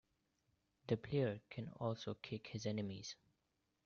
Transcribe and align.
The 0.87 0.97
player 0.97 1.41
can 1.51 1.69
also 1.79 2.15
kick 2.15 2.47
his 2.47 2.65
enemies. 2.65 3.15